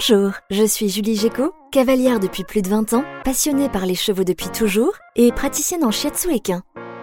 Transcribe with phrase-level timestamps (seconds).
[0.00, 4.24] Bonjour, je suis Julie Géco, cavalière depuis plus de 20 ans, passionnée par les chevaux
[4.24, 6.62] depuis toujours et praticienne en shiatsu équin.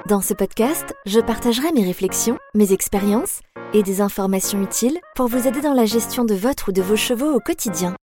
[0.10, 5.48] Dans ce podcast, je partagerai mes réflexions, mes expériences et des informations utiles pour vous
[5.48, 7.96] aider dans la gestion de votre ou de vos chevaux au quotidien.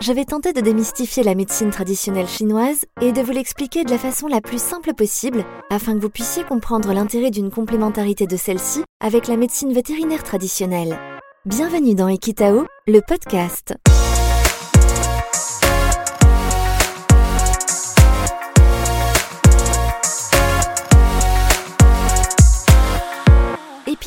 [0.00, 3.98] Je vais tenter de démystifier la médecine traditionnelle chinoise et de vous l'expliquer de la
[3.98, 8.84] façon la plus simple possible afin que vous puissiez comprendre l'intérêt d'une complémentarité de celle-ci
[9.00, 10.98] avec la médecine vétérinaire traditionnelle.
[11.46, 13.74] Bienvenue dans Equitao, le podcast.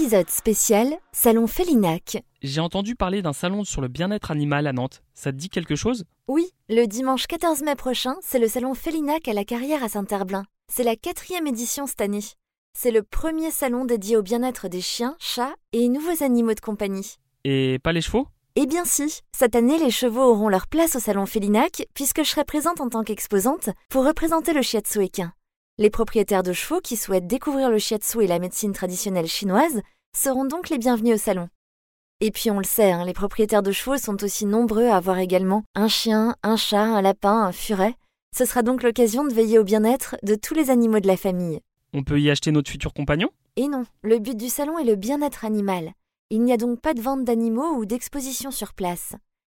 [0.08, 2.24] Épisode spécial Salon Félinac.
[2.42, 5.04] J'ai entendu parler d'un salon sur le bien-être animal à Nantes.
[5.14, 6.06] Ça te dit quelque chose?
[6.30, 10.46] Oui, le dimanche 14 mai prochain, c'est le Salon Félinac à la carrière à Saint-Herblain.
[10.72, 12.24] C'est la quatrième édition cette année.
[12.72, 17.18] C'est le premier salon dédié au bien-être des chiens, chats et nouveaux animaux de compagnie.
[17.44, 18.28] Et pas les chevaux?
[18.56, 22.30] Eh bien si, cette année les chevaux auront leur place au Salon Félinac puisque je
[22.30, 25.34] serai présente en tant qu'exposante pour représenter le shiatsu équin.
[25.80, 29.82] Les propriétaires de chevaux qui souhaitent découvrir le shiatsu et la médecine traditionnelle chinoise
[30.16, 31.50] seront donc les bienvenus au salon.
[32.20, 35.20] Et puis on le sait, hein, les propriétaires de chevaux sont aussi nombreux à avoir
[35.20, 37.96] également un chien, un chat, un lapin, un furet.
[38.36, 41.60] Ce sera donc l'occasion de veiller au bien-être de tous les animaux de la famille.
[41.94, 43.30] On peut y acheter notre futur compagnon?
[43.56, 45.94] Et non, le but du salon est le bien-être animal.
[46.30, 49.14] Il n'y a donc pas de vente d'animaux ou d'exposition sur place.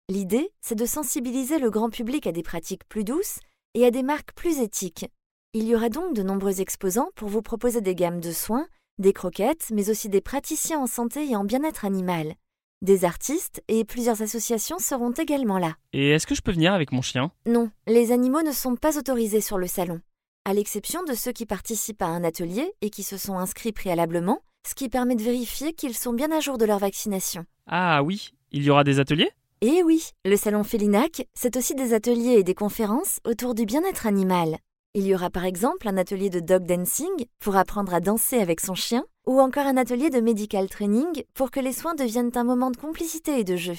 [0.10, 3.40] L'idée, c'est de sensibiliser le grand public à des pratiques plus douces
[3.74, 5.08] et à des marques plus éthiques.
[5.54, 8.68] Il y aura donc de nombreux exposants pour vous proposer des gammes de soins,
[9.02, 12.36] des croquettes, mais aussi des praticiens en santé et en bien-être animal.
[12.82, 15.76] Des artistes et plusieurs associations seront également là.
[15.94, 17.32] Et est-ce que je peux venir avec mon chien?
[17.46, 20.02] Non, les animaux ne sont pas autorisés sur le salon,
[20.46, 24.40] à l'exception de ceux qui participent à un atelier et qui se sont inscrits préalablement,
[24.68, 27.46] ce qui permet de vérifier qu'ils sont bien à jour de leur vaccination.
[27.68, 29.30] Ah oui, il y aura des ateliers?
[29.62, 34.08] Et oui, le salon Félinac, c'est aussi des ateliers et des conférences autour du bien-être
[34.08, 34.58] animal.
[34.94, 38.60] Il y aura par exemple un atelier de dog dancing pour apprendre à danser avec
[38.60, 42.44] son chien, ou encore un atelier de medical training pour que les soins deviennent un
[42.44, 43.78] moment de complicité et de jeu.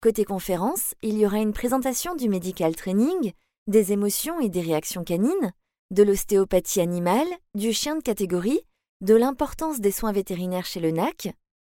[0.00, 3.32] Côté conférence, il y aura une présentation du medical training,
[3.66, 5.52] des émotions et des réactions canines,
[5.90, 8.60] de l'ostéopathie animale, du chien de catégorie,
[9.00, 11.34] de l'importance des soins vétérinaires chez le NAC,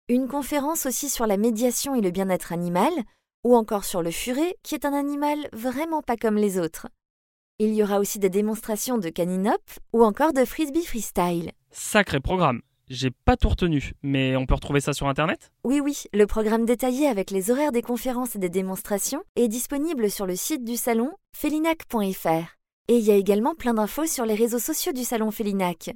[0.09, 2.91] une conférence aussi sur la médiation et le bien-être animal,
[3.45, 6.87] ou encore sur le furet, qui est un animal vraiment pas comme les autres.
[7.63, 9.61] Il y aura aussi des démonstrations de caninop
[9.93, 11.51] ou encore de frisbee freestyle.
[11.69, 12.63] Sacré programme.
[12.87, 15.51] J'ai pas tout retenu, mais on peut retrouver ça sur internet?
[15.63, 20.09] Oui, oui, le programme détaillé avec les horaires des conférences et des démonstrations est disponible
[20.09, 22.57] sur le site du salon felinac.fr.
[22.87, 25.91] Et il y a également plein d'infos sur les réseaux sociaux du salon Felinac.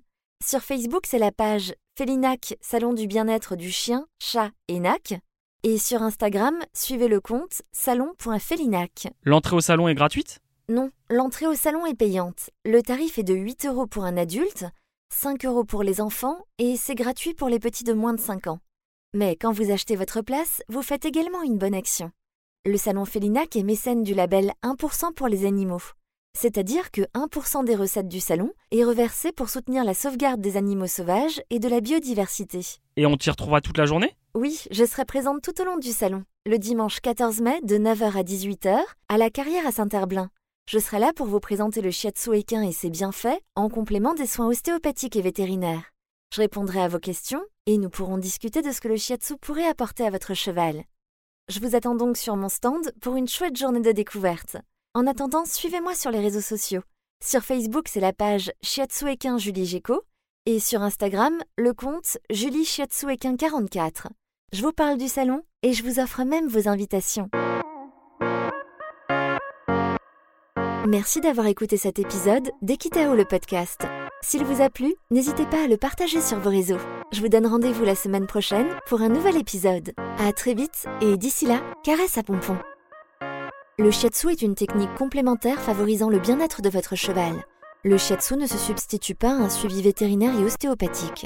[0.45, 5.15] Sur Facebook, c'est la page Felinac, salon du bien-être du chien, chat et nac.
[5.63, 9.07] Et sur Instagram, suivez le compte salon.felinac.
[9.23, 10.41] L'entrée au salon est gratuite?
[10.67, 12.49] Non, l'entrée au salon est payante.
[12.65, 14.65] Le tarif est de 8 euros pour un adulte,
[15.13, 18.47] 5 euros pour les enfants et c'est gratuit pour les petits de moins de 5
[18.47, 18.57] ans.
[19.13, 22.09] Mais quand vous achetez votre place, vous faites également une bonne action.
[22.65, 25.83] Le salon Félinac est mécène du label 1% pour les animaux.
[26.35, 30.87] C'est-à-dire que 1% des recettes du salon est reversé pour soutenir la sauvegarde des animaux
[30.87, 32.61] sauvages et de la biodiversité.
[32.97, 34.15] Et on t'y retrouvera toute la journée?
[34.33, 38.17] Oui, je serai présente tout au long du salon, le dimanche 14 mai de 9h
[38.17, 38.79] à 18h
[39.09, 40.31] à la carrière à Saint-Herblain.
[40.67, 44.25] Je serai là pour vous présenter le shiatsu équin et ses bienfaits en complément des
[44.25, 45.91] soins ostéopathiques et vétérinaires.
[46.33, 49.67] Je répondrai à vos questions et nous pourrons discuter de ce que le shiatsu pourrait
[49.67, 50.83] apporter à votre cheval.
[51.49, 54.57] Je vous attends donc sur mon stand pour une chouette journée de découverte.
[54.95, 56.81] En attendant, suivez-moi sur les réseaux sociaux.
[57.23, 60.01] Sur Facebook, c'est la page Shiatsu Equin Julie Géco
[60.47, 64.07] et sur Instagram, le compte Julie Shiatsu Equin 44.
[64.51, 67.29] Je vous parle du salon et je vous offre même vos invitations.
[70.87, 73.81] Merci d'avoir écouté cet épisode d'Equitao le podcast.
[74.21, 76.77] S'il vous a plu, n'hésitez pas à le partager sur vos réseaux.
[77.11, 79.93] Je vous donne rendez-vous la semaine prochaine pour un nouvel épisode.
[80.19, 82.55] À très vite et d'ici là, caresse à pompon.
[83.79, 87.33] Le shiatsu est une technique complémentaire favorisant le bien-être de votre cheval.
[87.83, 91.25] Le shiatsu ne se substitue pas à un suivi vétérinaire et ostéopathique.